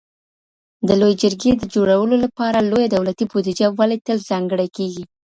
د 0.87 0.89
لویې 0.99 1.19
جرګي 1.21 1.51
د 1.57 1.63
جوړولو 1.73 2.15
لپاره 2.25 2.57
لویه 2.69 2.89
دولتي 2.91 3.25
بودیجه 3.31 3.67
ولي 3.79 3.97
تل 4.05 4.17
ځانګړی 4.29 4.67
کیږي؟ 4.77 5.03